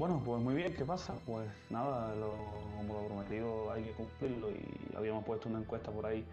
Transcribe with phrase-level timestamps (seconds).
[0.00, 1.12] Bueno, pues muy bien, ¿qué pasa?
[1.26, 2.32] Pues nada, lo,
[2.74, 6.24] como lo prometido hay que cumplirlo y habíamos puesto una encuesta por ahí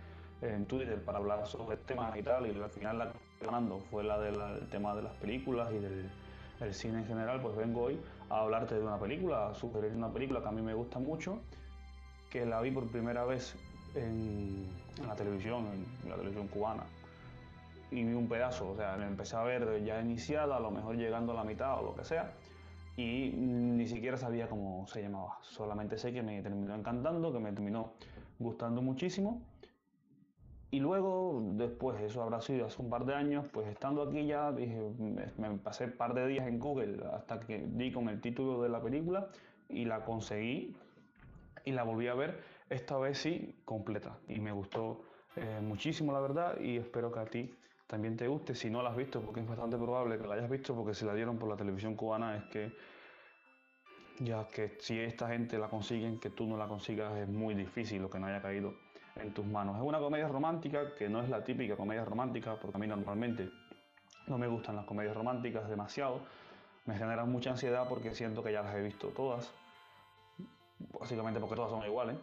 [0.41, 4.05] en Twitter para hablar sobre temas y tal y al final la que ganando fue
[4.05, 8.00] la del tema de las películas y del cine en general, pues vengo hoy
[8.30, 11.41] a hablarte de una película, a sugerir una película que a mí me gusta mucho,
[12.29, 13.54] que la vi por primera vez
[13.95, 14.65] en,
[15.05, 15.65] la televisión,
[16.05, 16.84] en la televisión cubana
[17.91, 20.95] y vi un pedazo, o sea, la empecé a ver ya iniciada, a lo mejor
[20.95, 22.31] llegando a la mitad o lo que sea,
[22.97, 27.54] y ni siquiera sabía cómo se llamaba, solamente sé que me terminó encantando, que me
[27.54, 27.93] terminó
[28.39, 29.42] gustando muchísimo.
[30.71, 34.52] Y luego, después, eso habrá sido hace un par de años, pues estando aquí ya,
[34.52, 34.81] dije,
[35.38, 38.70] me pasé un par de días en Google hasta que di con el título de
[38.70, 39.30] la película
[39.70, 40.75] y la conseguí
[41.64, 44.17] y la volví a ver, esta vez sí, completa.
[44.28, 45.03] Y me gustó
[45.36, 47.53] eh, muchísimo, la verdad, y espero que a ti
[47.88, 48.53] también te guste.
[48.53, 51.05] Si no la has visto, porque es bastante probable que la hayas visto, porque si
[51.05, 52.72] la dieron por la televisión cubana, es que
[54.19, 58.02] ya que si esta gente la consiguen, que tú no la consigas, es muy difícil
[58.02, 58.73] lo que no haya caído
[59.16, 59.78] en tus manos.
[59.78, 63.50] Es una comedia romántica que no es la típica comedia romántica, porque a mí normalmente
[64.28, 66.22] no me gustan las comedias románticas demasiado.
[66.86, 69.53] Me generan mucha ansiedad porque siento que ya las he visto todas.
[71.00, 72.17] Básicamente porque todas son iguales.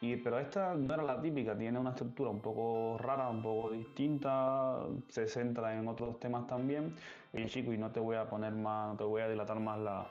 [0.00, 3.70] Y, pero esta no era la típica, tiene una estructura un poco rara, un poco
[3.70, 6.94] distinta, se centra en otros temas también.
[7.32, 9.78] Y chico, y no te voy a poner más, no te voy a dilatar más
[9.78, 10.06] la,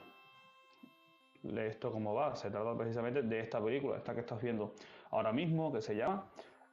[1.66, 2.34] esto como va.
[2.34, 4.74] Se trata precisamente de esta película, esta que estás viendo
[5.10, 6.24] ahora mismo, que se llama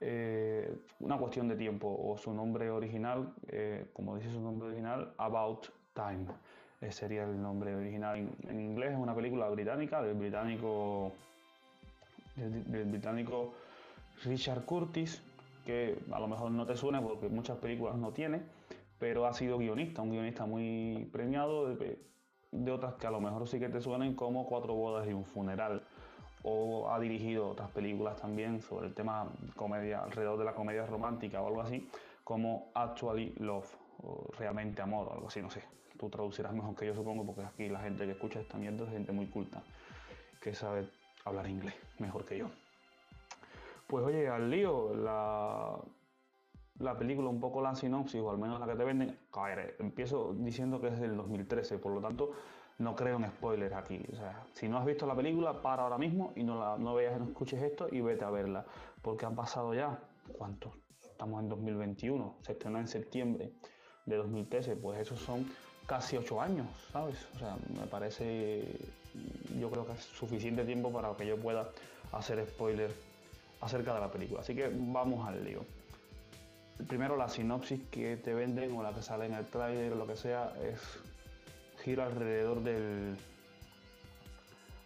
[0.01, 5.13] eh, Una cuestión de tiempo, o su nombre original, eh, como dice su nombre original,
[5.17, 6.25] About Time.
[6.81, 8.91] Ese sería el nombre original en inglés.
[8.91, 11.13] Es una película británica del británico
[12.35, 13.53] del, británico
[14.23, 15.21] Richard Curtis,
[15.65, 18.41] que a lo mejor no te suena porque muchas películas no tiene,
[18.99, 21.99] pero ha sido guionista, un guionista muy premiado de,
[22.71, 25.83] otras que a lo mejor sí que te suenen como Cuatro bodas y un funeral.
[26.45, 31.41] O ha dirigido otras películas también sobre el tema comedia, alrededor de la comedia romántica
[31.41, 31.87] o algo así,
[32.25, 35.63] como Actually Love, o Realmente Amor, o algo así, no sé.
[35.97, 38.91] Tú traducirás mejor que yo supongo, porque aquí la gente que escucha esta mierda es
[38.91, 39.63] gente muy culta,
[40.41, 40.89] que sabe
[41.25, 42.47] hablar inglés mejor que yo.
[43.87, 45.77] Pues oye, al lío, la,
[46.79, 50.33] la película, un poco la sinopsis, o al menos la que te venden, caer, empiezo
[50.33, 52.31] diciendo que es del 2013, por lo tanto
[52.79, 54.03] no creo en spoilers aquí.
[54.11, 56.95] O sea, si no has visto la película, para ahora mismo y no, la, no
[56.95, 58.65] veas, no escuches esto y vete a verla,
[59.01, 59.99] porque han pasado ya,
[60.37, 60.73] ¿cuántos?
[61.01, 63.53] Estamos en 2021, se estrenó en septiembre
[64.05, 65.45] de 2013, pues esos son
[65.85, 67.27] casi ocho años, ¿sabes?
[67.35, 68.63] O sea, me parece,
[69.59, 71.69] yo creo que es suficiente tiempo para que yo pueda
[72.11, 72.91] hacer spoiler
[73.61, 74.41] acerca de la película.
[74.41, 75.65] Así que vamos al lío.
[76.87, 80.07] Primero la sinopsis que te venden o la que sale en el trailer o lo
[80.07, 80.79] que sea es
[81.83, 83.15] gira alrededor del,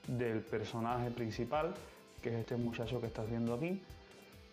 [0.07, 1.73] del personaje principal,
[2.21, 3.81] que es este muchacho que estás viendo aquí,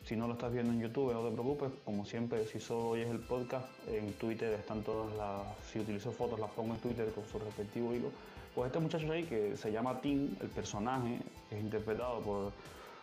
[0.04, 3.08] si no lo estás viendo en YouTube, no te preocupes, como siempre, si solo oyes
[3.08, 5.40] el podcast, en Twitter están todas las,
[5.72, 8.10] si utilizo fotos, las pongo en Twitter con su respectivo hilo.
[8.54, 11.18] Pues este muchacho ahí que se llama Tim, el personaje,
[11.50, 12.52] es interpretado por,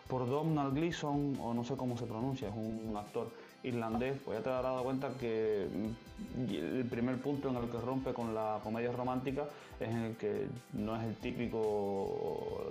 [0.08, 3.28] por Donald Gleason, o no sé cómo se pronuncia, es un actor
[3.62, 7.78] irlandés, pues ya te habrás dado cuenta que mm, el primer punto en el que
[7.78, 9.44] rompe con la comedia romántica
[9.78, 12.64] es en el que no es el típico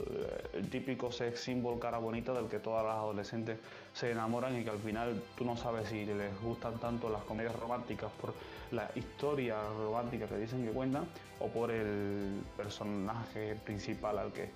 [0.54, 3.60] el típico sex symbol cara bonita del que todas las adolescentes
[3.94, 7.56] se enamoran y que al final tú no sabes si les gustan tanto las comedias
[7.56, 8.34] románticas por
[8.72, 11.06] la historia romántica que dicen que cuentan
[11.40, 14.50] o por el personaje principal al que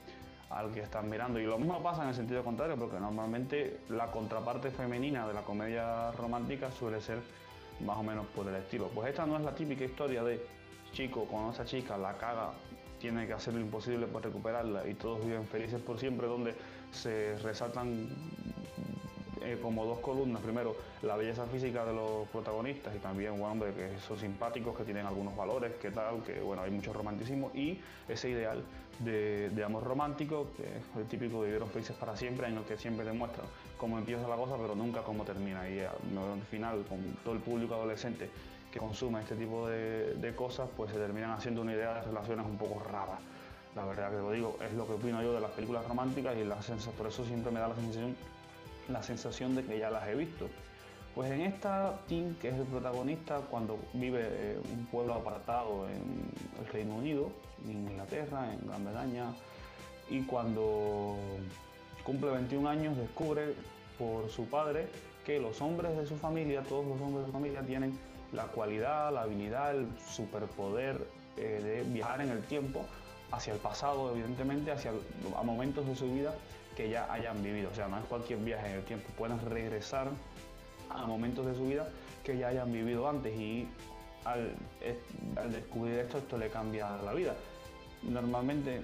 [0.50, 1.40] al que están mirando.
[1.40, 5.42] Y lo mismo pasa en el sentido contrario, porque normalmente la contraparte femenina de la
[5.42, 7.20] comedia romántica suele ser
[7.84, 8.88] más o menos por el estilo.
[8.90, 10.46] Pues esta no es la típica historia de
[10.94, 12.52] chico con esa chica, la caga,
[13.00, 16.56] tiene que hacer lo imposible para recuperarla y todos viven felices por siempre, donde
[16.92, 18.08] se resaltan
[19.46, 20.42] eh, como dos columnas.
[20.42, 25.06] Primero, la belleza física de los protagonistas y también, bueno, que son simpáticos, que tienen
[25.06, 28.64] algunos valores, que tal, que bueno, hay mucho romanticismo y ese ideal
[29.00, 32.78] de, amor romántico, que es el típico de vivieron felices para siempre, en el que
[32.78, 33.46] siempre demuestran
[33.78, 35.70] cómo empieza la cosa, pero nunca cómo termina.
[35.70, 38.30] Y al final, con todo el público adolescente
[38.72, 42.46] que consume este tipo de, de cosas, pues se terminan haciendo una idea de relaciones
[42.46, 43.20] un poco raras.
[43.76, 46.44] La verdad que lo digo, es lo que opino yo de las películas románticas y
[46.98, 48.16] por eso siempre me da la sensación
[48.90, 50.50] la sensación de que ya las he visto.
[51.14, 56.30] Pues en esta, Tim, que es el protagonista, cuando vive en un pueblo apartado en
[56.60, 57.32] el Reino Unido,
[57.64, 59.34] en Inglaterra, en Gran Bretaña,
[60.10, 61.16] y cuando
[62.04, 63.54] cumple 21 años descubre
[63.98, 64.88] por su padre
[65.26, 67.98] que los hombres de su familia, todos los hombres de su familia tienen
[68.34, 72.86] la cualidad, la habilidad, el superpoder eh, de viajar en el tiempo
[73.32, 74.92] hacia el pasado, evidentemente, hacia
[75.36, 76.36] a momentos de su vida
[76.76, 77.70] que ya hayan vivido.
[77.72, 80.10] O sea, no es cualquier viaje en el tiempo, pueden regresar
[80.90, 81.90] a momentos de su vida
[82.24, 83.68] que ya hayan vivido antes y
[84.26, 84.56] al,
[85.36, 87.36] al descubrir esto, esto le cambia la vida.
[88.04, 88.82] Normalmente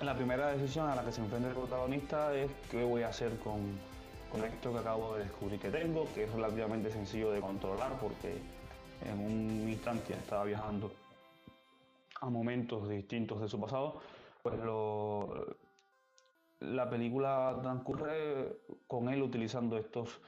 [0.00, 3.38] la primera decisión a la que se enfrenta el protagonista es qué voy a hacer
[3.38, 3.78] con,
[4.30, 8.38] con esto que acabo de descubrir que tengo, que es relativamente sencillo de controlar porque
[9.04, 10.92] en un instante estaba viajando
[12.20, 14.00] a momentos distintos de su pasado,
[14.42, 15.56] pues lo,
[16.62, 20.20] la película transcurre con él utilizando estos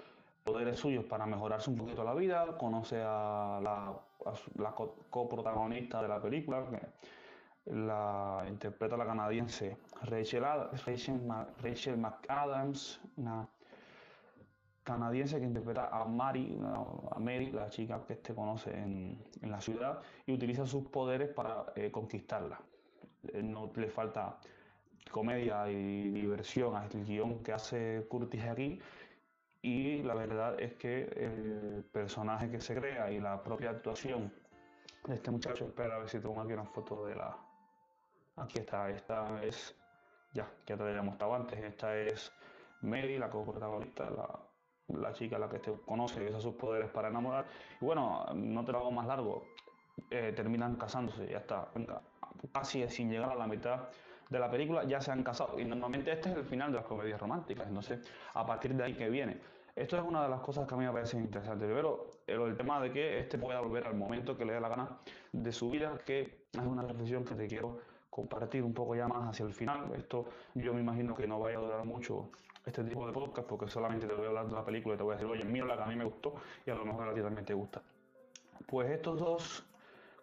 [0.43, 3.95] poderes suyos para mejorarse un poquito la vida, conoce a la,
[5.11, 6.81] coprotagonista de la película, que
[7.73, 10.45] la interpreta la canadiense Rachel,
[11.63, 13.49] Rachel, McAdams, una
[14.83, 16.61] canadiense que interpreta a Mary,
[17.11, 21.31] a Mary, la chica que este conoce en, en la ciudad, y utiliza sus poderes
[21.31, 22.61] para eh, conquistarla.
[23.33, 24.39] Eh, no le falta
[25.11, 28.81] comedia y diversión al guion que hace Curtis aquí,
[29.63, 34.33] y la verdad es que el personaje que se crea y la propia actuación
[35.07, 37.37] de este muchacho, espera a ver si tengo aquí una foto de la...
[38.37, 39.75] Aquí está, esta es...
[40.33, 42.33] Ya, ya te la había mostrado antes, esta es
[42.83, 44.29] Mary, la co-protagonista, la,
[44.89, 47.47] la chica a la que te conoce y usa sus poderes para enamorar.
[47.81, 49.45] Y bueno, no te lo hago más largo,
[50.11, 51.69] eh, terminan casándose, ya está,
[52.53, 53.89] casi sin llegar a la mitad
[54.29, 56.87] de la película ya se han casado y normalmente este es el final de las
[56.87, 58.01] comedias románticas, entonces
[58.35, 59.39] a partir de ahí que viene.
[59.77, 61.65] Esto es una de las cosas que a mí me parece interesante.
[61.65, 64.99] Primero, el, tema de que este pueda volver al momento que le dé la gana
[65.33, 69.31] de su vida, que es una reflexión que te quiero compartir un poco ya más
[69.31, 69.93] hacia el final.
[69.97, 72.31] Esto yo me imagino que no vaya a durar mucho
[72.65, 75.03] este tipo de podcast porque solamente te voy a hablar de la película y te
[75.03, 76.35] voy a decir, oye, mira la que a mí me gustó
[76.65, 77.83] y a lo mejor a ti también te gusta.
[78.69, 79.67] Pues estos dos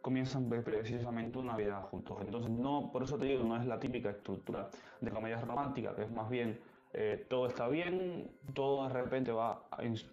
[0.01, 2.18] comienzan precisamente una vida juntos.
[2.21, 4.69] Entonces, no, por eso te digo, no es la típica estructura
[5.00, 6.59] de comedia romántica, que es más bien
[6.94, 9.63] eh, todo está bien, todo de repente va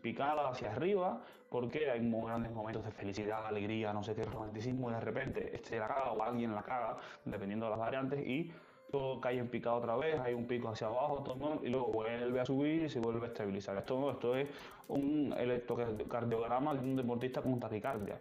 [0.00, 1.20] picada hacia arriba,
[1.50, 5.78] porque hay grandes momentos de felicidad, alegría, no sé qué, romanticismo, y de repente este
[5.78, 8.52] la caga o alguien la caga, dependiendo de las variantes, y
[8.92, 12.40] todo cae en picado otra vez, hay un pico hacia abajo, todo, y luego vuelve
[12.40, 13.76] a subir y se vuelve a estabilizar.
[13.76, 14.48] Esto, esto es
[14.86, 18.18] un electrocardiograma de un deportista con taquicardia.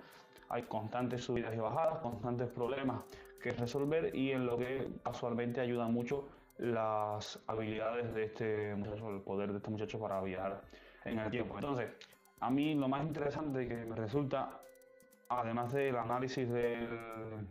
[0.50, 3.02] Hay constantes subidas y bajadas, constantes problemas
[3.42, 6.28] que resolver y en lo que casualmente ayuda mucho
[6.58, 10.62] las habilidades de este muchacho, el poder de este muchacho para viajar
[11.06, 11.56] en el tiempo.
[11.56, 11.90] Entonces,
[12.40, 14.62] a mí lo más interesante que me resulta,
[15.30, 17.48] además del análisis del,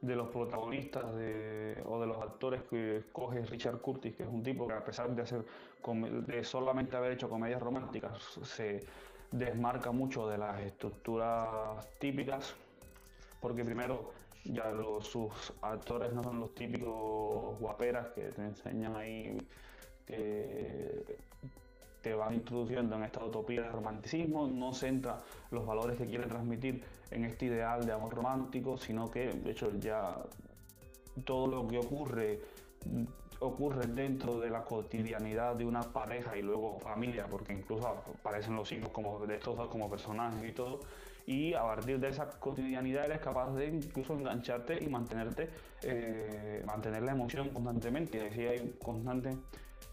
[0.00, 4.66] de los protagonistas o de los actores que escoge Richard Curtis, que es un tipo
[4.66, 5.44] que a pesar de, hacer,
[5.84, 8.84] de solamente haber hecho comedias románticas, se
[9.32, 12.54] desmarca mucho de las estructuras típicas,
[13.40, 14.12] porque primero
[14.44, 19.36] ya sus actores no son los típicos guaperas que te enseñan ahí,
[20.06, 21.18] que
[22.02, 25.18] te van introduciendo en esta utopía de romanticismo, no centra
[25.50, 29.72] los valores que quiere transmitir en este ideal de amor romántico, sino que de hecho
[29.78, 30.16] ya
[31.24, 32.40] todo lo que ocurre
[33.40, 38.70] ocurre dentro de la cotidianidad de una pareja y luego familia, porque incluso aparecen los
[38.72, 40.80] hijos como de estos como personajes y todo,
[41.26, 45.50] y a partir de esa cotidianidad eres capaz de incluso engancharte y mantenerte,
[45.82, 48.18] eh, mantener la emoción constantemente.
[48.18, 49.36] Y así hay constante,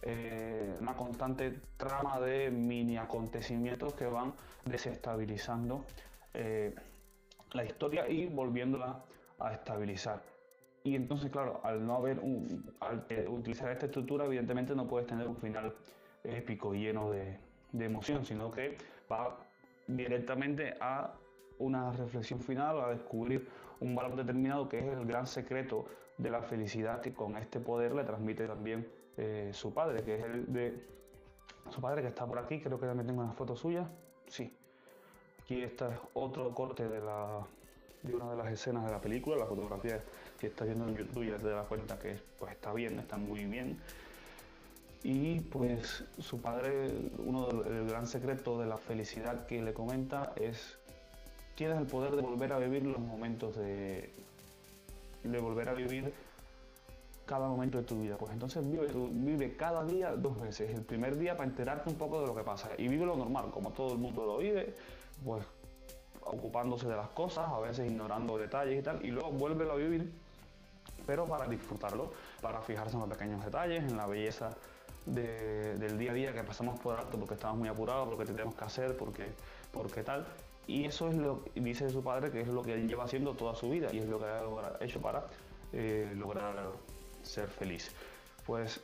[0.04, 5.86] eh, una constante trama de mini acontecimientos que van desestabilizando
[6.36, 6.76] eh,
[7.52, 9.04] la historia y volviéndola
[9.40, 10.33] a estabilizar.
[10.84, 12.20] Y entonces, claro, al no haber
[12.80, 15.74] al utilizar esta estructura, evidentemente no puedes tener un final
[16.24, 17.38] épico lleno de,
[17.72, 18.78] de emoción, sino que
[19.12, 19.38] va
[19.88, 21.14] directamente a
[21.60, 23.48] una reflexión final, a descubrir
[23.80, 25.86] un valor determinado que es el gran secreto
[26.18, 28.88] de la felicidad que con este poder le transmite también
[29.18, 30.88] eh, su padre, que es el de
[31.70, 33.90] su padre que está por aquí, creo que también tengo una foto suya,
[34.28, 34.56] sí.
[35.42, 37.46] Aquí está otro corte de, la,
[38.02, 40.02] de una de las escenas de la película, la fotografía
[40.44, 43.46] que está viendo en YouTube ya te das cuenta que pues, está bien, está muy
[43.46, 43.80] bien.
[45.02, 50.78] Y pues su padre, uno del gran secreto de la felicidad que le comenta es
[51.56, 54.10] tienes el poder de volver a vivir los momentos de,
[55.24, 56.14] de volver a vivir
[57.26, 58.18] cada momento de tu vida.
[58.18, 60.76] Pues entonces vive, vive cada día dos veces.
[60.76, 63.50] El primer día para enterarte un poco de lo que pasa y vive lo normal,
[63.50, 64.74] como todo el mundo lo vive,
[65.24, 65.46] pues
[66.26, 70.23] ocupándose de las cosas, a veces ignorando detalles y tal, y luego vuelve a vivir,
[71.06, 74.56] pero para disfrutarlo, para fijarse en los pequeños detalles, en la belleza
[75.06, 78.64] del día a día que pasamos por alto porque estamos muy apurados, porque tenemos que
[78.64, 79.26] hacer, porque,
[79.72, 80.26] porque tal.
[80.66, 83.34] Y eso es lo que dice su padre que es lo que él lleva haciendo
[83.34, 85.26] toda su vida y es lo que ha hecho para
[85.74, 86.72] eh, lograr
[87.22, 87.92] ser feliz.
[88.46, 88.82] Pues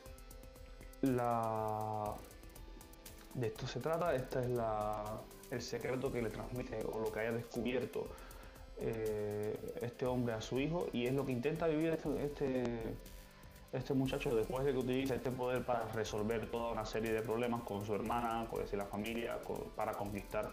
[3.34, 5.20] de esto se trata, este es la...
[5.50, 8.06] el secreto que le transmite o lo que haya descubierto
[8.82, 12.64] eh, este hombre a su hijo y es lo que intenta vivir este, este,
[13.72, 17.62] este, muchacho después de que utiliza este poder para resolver toda una serie de problemas
[17.62, 19.38] con su hermana, con la familia,
[19.76, 20.50] para conquistar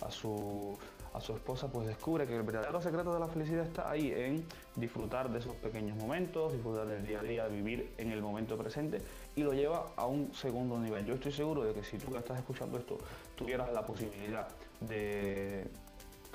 [0.00, 0.78] a su,
[1.14, 4.44] a su esposa, pues descubre que el verdadero secreto de la felicidad está ahí en
[4.74, 9.00] disfrutar de esos pequeños momentos, disfrutar del día a día, vivir en el momento presente
[9.36, 11.06] y lo lleva a un segundo nivel.
[11.06, 12.98] Yo estoy seguro de que si tú estás escuchando esto
[13.36, 14.48] tuvieras la posibilidad
[14.80, 15.66] de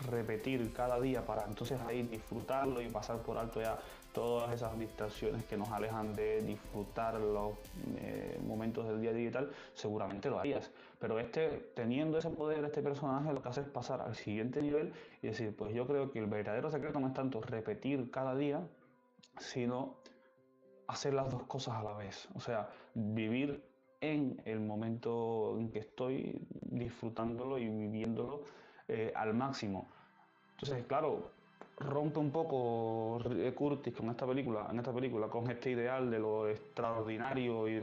[0.08, 3.77] repetir cada día para entonces ahí disfrutarlo y pasar por alto ya
[4.13, 7.53] todas esas distracciones que nos alejan de disfrutar los
[7.98, 10.72] eh, momentos del día digital, seguramente lo harías.
[11.00, 14.94] Pero este, teniendo ese poder, este personaje lo que hace es pasar al siguiente nivel
[15.22, 18.62] y decir, pues yo creo que el verdadero secreto no es tanto repetir cada día,
[19.38, 19.96] sino
[20.88, 22.27] hacer las dos cosas a la vez.
[22.36, 23.63] O sea, vivir
[24.01, 28.41] en el momento en que estoy disfrutándolo y viviéndolo
[28.89, 29.88] eh, al máximo.
[30.55, 31.31] Entonces, claro,
[31.77, 33.19] rompe un poco
[33.55, 37.79] Curtis con esta película, esta película, con este ideal de lo extraordinario y,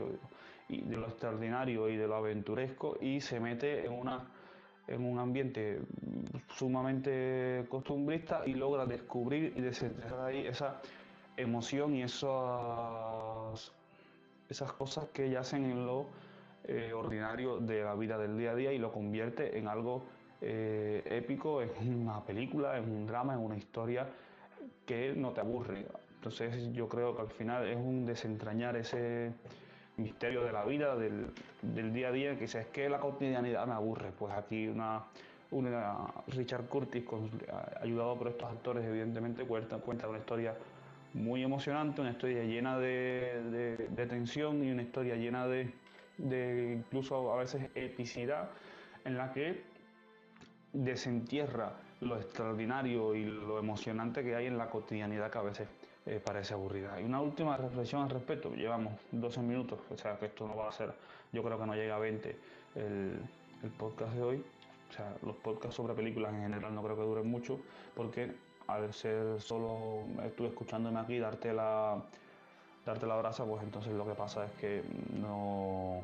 [0.67, 4.27] de lo extraordinario y de lo aventuresco y se mete en una
[4.87, 5.81] en un ambiente
[6.49, 10.81] sumamente costumbrista y logra descubrir y desenterrar ahí esa
[11.35, 13.71] emoción y esas,
[14.49, 16.05] esas cosas que yacen en lo
[16.65, 20.03] eh, ordinario de la vida del día a día y lo convierte en algo
[20.41, 24.07] eh, épico, es una película, es un drama, es una historia
[24.85, 25.85] que no te aburre.
[26.15, 29.31] Entonces yo creo que al final es un desentrañar ese
[29.97, 31.31] misterio de la vida, del,
[31.93, 34.11] día a día, que es que la cotidianidad me aburre.
[34.17, 35.03] Pues aquí una,
[35.51, 37.03] una Richard Curtis,
[37.81, 40.55] ayudado por estos actores, evidentemente cuenta, cuenta una historia
[41.13, 45.73] muy emocionante, una historia llena de, tensión y una historia llena de,
[46.17, 48.49] de incluso a veces epicidad,
[49.03, 49.76] en la que
[50.73, 55.67] desentierra lo extraordinario y lo emocionante que hay en la cotidianidad que a veces
[56.05, 56.99] eh, parece aburrida.
[57.01, 60.69] Y una última reflexión al respecto, llevamos 12 minutos, o sea que esto no va
[60.69, 60.93] a ser,
[61.33, 62.37] yo creo que no llega a 20
[62.75, 63.19] el,
[63.77, 64.45] podcast de hoy,
[64.89, 67.59] o sea, los podcasts sobre películas en general no creo que duren mucho,
[67.95, 68.31] porque
[68.67, 72.01] al ser solo estuve escuchándome aquí darte la
[72.85, 74.83] darte la brasa, pues entonces lo que pasa es que
[75.19, 76.03] no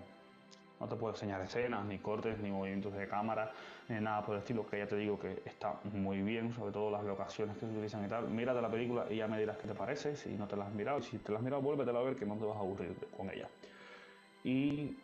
[0.80, 3.52] no te puedo enseñar escenas, ni cortes, ni movimientos de cámara,
[3.90, 6.92] ni nada por el estilo, que ya te digo que está muy bien, sobre todo
[6.92, 8.30] las locaciones que se utilizan y tal.
[8.30, 10.74] Mírate la película y ya me dirás qué te parece, si no te la has
[10.74, 12.96] mirado, si te la has mirado, vuélvetela a ver que no te vas a aburrir
[13.16, 13.48] con ella.
[14.44, 14.98] Y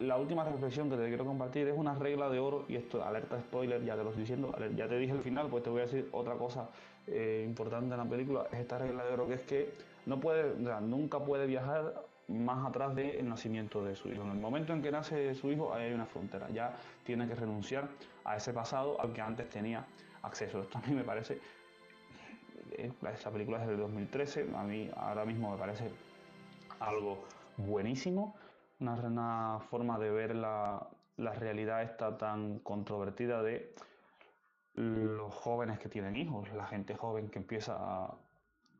[0.00, 3.38] la última reflexión que te quiero compartir es una regla de oro, y esto, alerta
[3.38, 5.84] spoiler, ya te lo estoy diciendo, ya te dije el final, pues te voy a
[5.84, 6.68] decir otra cosa
[7.06, 9.72] eh, importante en la película, es esta regla de oro que es que
[10.06, 11.94] no puede, nunca puede viajar
[12.32, 14.22] más atrás del nacimiento de su hijo.
[14.22, 16.74] En el momento en que nace su hijo hay una frontera, ya
[17.04, 17.88] tiene que renunciar
[18.24, 19.84] a ese pasado al que antes tenía
[20.22, 20.62] acceso.
[20.62, 21.40] Esto a mí me parece,
[22.72, 25.90] eh, esa película es del 2013, a mí ahora mismo me parece
[26.80, 27.24] algo
[27.56, 28.34] buenísimo,
[28.80, 33.74] una, forma de ver la, la realidad esta tan controvertida de
[34.74, 37.76] los jóvenes que tienen hijos, la gente joven que empieza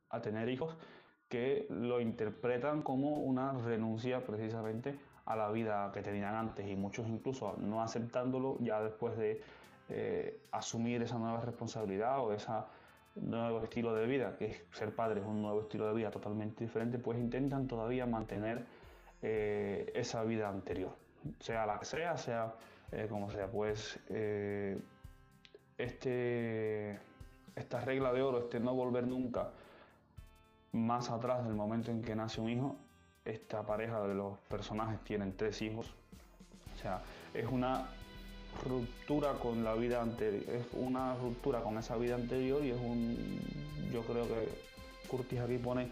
[0.09, 0.77] a tener hijos
[1.33, 7.09] que lo interpretan como una renuncia precisamente a la vida que tenían antes y muchos
[7.09, 9.41] incluso no aceptándolo ya después de
[9.89, 12.53] eh, asumir esa nueva responsabilidad o ese
[13.15, 16.65] nuevo estilo de vida, que es ser padre es un nuevo estilo de vida totalmente
[16.65, 18.67] diferente, pues intentan todavía mantener
[19.23, 20.95] eh, esa vida anterior,
[21.41, 22.53] sea la que sea, sea
[22.91, 23.99] eh, como sea, pues
[25.79, 26.99] este,
[27.57, 29.49] esta regla de oro, este no volver nunca
[30.73, 32.77] más atrás del momento en que nace un hijo,
[33.25, 35.95] esta pareja de los personajes tienen tres hijos.
[36.75, 37.03] O sea,
[37.35, 37.87] es una
[38.67, 43.41] ruptura con la vida anterior, es una ruptura con esa vida anterior y es un,
[43.93, 44.49] yo creo que
[45.09, 45.89] Curtis aquí pone,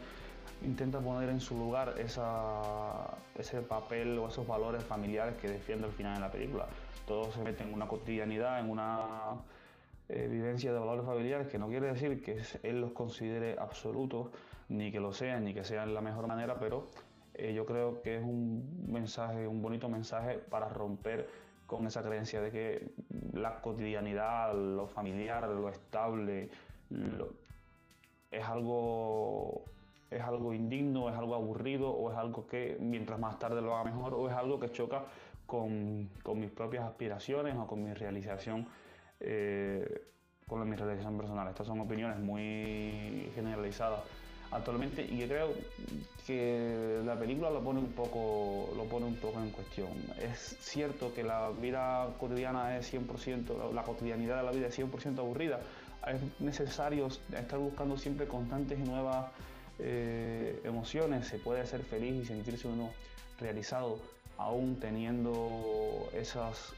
[0.63, 5.93] intenta poner en su lugar esa, ese papel o esos valores familiares que defiende al
[5.93, 6.67] final de la película.
[7.07, 9.01] Todo se mete en una cotidianidad, en una
[10.09, 14.29] eh, vivencia de valores familiares, que no quiere decir que él los considere absolutos,
[14.71, 16.87] ni que lo sean, ni que sean la mejor manera, pero
[17.35, 21.29] eh, yo creo que es un mensaje, un bonito mensaje para romper
[21.67, 22.93] con esa creencia de que
[23.33, 26.50] la cotidianidad, lo familiar, lo estable,
[28.31, 29.65] es algo
[30.11, 33.85] es algo indigno, es algo aburrido o es algo que mientras más tarde lo haga
[33.85, 35.05] mejor o es algo que choca
[35.47, 38.67] con, mis propias aspiraciones o con mi realización
[39.21, 40.03] eh,
[40.49, 41.47] con mi realización personal.
[41.47, 44.00] Estas son opiniones muy generalizadas
[44.50, 45.54] actualmente y que creo
[46.26, 49.90] que la película lo pone un poco, lo pone un poco en cuestión.
[50.21, 55.19] Es cierto que la vida cotidiana es 100%, la cotidianidad de la vida es 100%
[55.19, 55.61] aburrida.
[56.07, 59.26] Es necesario estar buscando siempre constantes y nuevas
[59.78, 61.26] eh, emociones.
[61.26, 62.90] Se puede ser feliz y sentirse uno
[63.38, 63.99] realizado
[64.38, 66.73] aún teniendo esas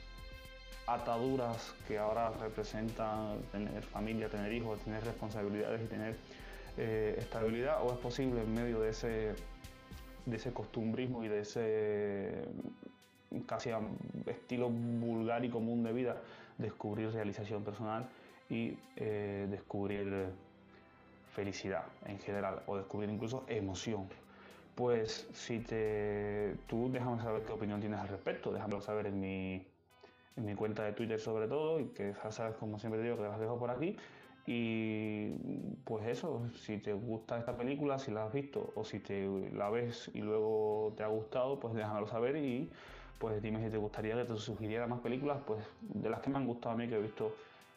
[0.87, 6.17] ataduras que ahora representan tener familia, tener hijos, tener responsabilidades y tener
[6.79, 9.35] eh, estabilidad o es posible en medio de ese,
[10.27, 12.45] de ese costumbrismo y de ese
[13.47, 13.71] casi
[14.27, 16.17] estilo vulgar y común de vida
[16.59, 18.09] descubrir realización personal
[18.49, 20.27] y eh, descubrir
[21.35, 24.09] felicidad en general o descubrir incluso emoción.
[24.75, 29.67] Pues si te tú déjame saber qué opinión tienes al respecto, déjamelo saber en mi,
[30.37, 33.23] en mi cuenta de Twitter sobre todo y que ya sabes como siempre digo que
[33.23, 33.97] las dejo por aquí
[34.47, 35.31] y
[35.85, 39.71] pues eso, si te gusta esta película, si la has visto o si te la
[39.71, 42.69] ves y luego te ha gustado, pues déjamelo saber y
[43.19, 46.39] pues dime si te gustaría que te sugiriera más películas, pues de las que me
[46.39, 47.33] han gustado a mí, que he visto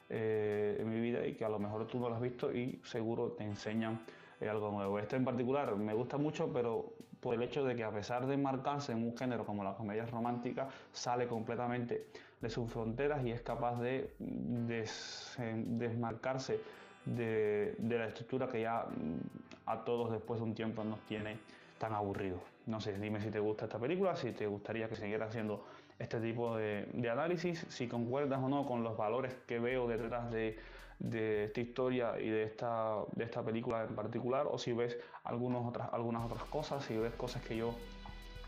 [0.09, 2.79] eh, en mi vida y que a lo mejor tú no las has visto y
[2.83, 3.99] seguro te enseñan
[4.41, 4.97] eh, algo nuevo.
[4.97, 6.93] Este en particular me gusta mucho, pero
[7.25, 10.05] por el hecho de que a pesar de marcarse en un género como la comedia
[10.05, 12.05] romántica, sale completamente
[12.39, 16.59] de sus fronteras y es capaz de desmarcarse
[17.03, 21.39] de, la estructura que ya mm, a todos después de un tiempo nos tiene
[21.79, 22.41] tan aburridos.
[22.67, 25.65] No sé, dime si te gusta esta película, si te gustaría que siguiera haciendo
[25.97, 30.59] este tipo de, análisis, si concuerdas o no con los valores que veo detrás de,
[30.99, 35.89] esta historia y de esta, de esta película en particular, o si ves algunas otras,
[35.93, 37.75] algunas otras cosas, si ves cosas que yo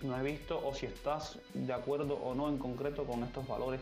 [0.01, 3.81] no he visto o si estás de acuerdo o no en concreto con estos valores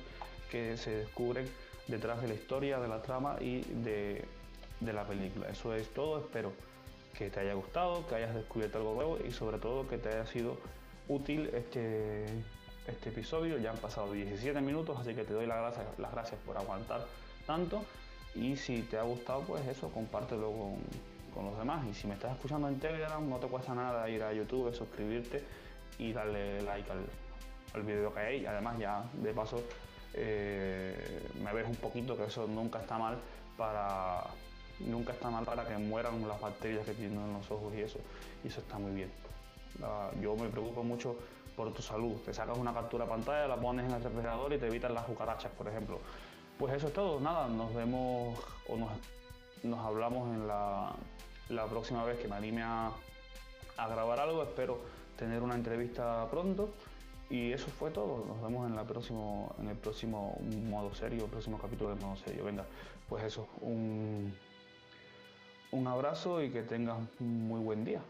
[0.50, 1.50] que se descubren
[1.88, 4.25] detrás de la historia, de la trama y de,
[4.81, 5.50] la película.
[5.50, 6.51] Eso es todo, espero
[7.17, 10.25] que te haya gustado, que hayas descubierto algo nuevo y sobre todo que te haya
[10.25, 10.58] sido
[11.08, 12.25] útil este,
[12.88, 13.58] este episodio.
[13.58, 17.06] Ya han pasado 17 minutos, así que te doy las gracias, las gracias por aguantar
[17.45, 17.84] tanto
[18.36, 20.76] y si te ha gustado pues eso, compártelo con,
[21.34, 24.24] con los demás y si me estás escuchando en Telegram no te cuesta nada ir
[24.24, 25.43] a YouTube, suscribirte
[25.98, 27.06] y darle like al,
[27.74, 28.45] al vídeo que hay.
[28.45, 29.63] Además ya de paso
[30.13, 33.17] eh, me ves un poquito que eso nunca está mal
[33.58, 34.24] para
[34.80, 38.00] nunca está mal para que mueran las bacterias que tienen en los ojos y eso
[38.43, 39.12] y eso está muy bien.
[40.21, 41.15] yo me preocupo mucho
[41.56, 42.15] por tu salud.
[42.26, 45.52] Te sacas una captura pantalla, la pones en el refrigerador y te evitan las cucarachas,
[45.54, 46.00] por ejemplo.
[46.58, 47.20] Pues eso es todo.
[47.20, 50.96] Nada, nos vemos o nos, hablamos en la,
[51.70, 52.91] próxima vez que me anime a,
[53.78, 54.44] a grabar algo.
[54.44, 54.80] Espero
[55.18, 56.70] tener una entrevista pronto.
[57.30, 58.24] Y eso fue todo.
[58.26, 60.38] Nos vemos en, la próximo, en el próximo
[60.70, 62.46] modo serio, el próximo capítulo de modo serio.
[62.46, 62.65] Venga,
[63.10, 64.34] pues eso, un,
[65.72, 68.02] un abrazo y que tengas un muy buen día.